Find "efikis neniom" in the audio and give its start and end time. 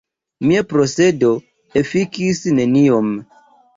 1.83-3.13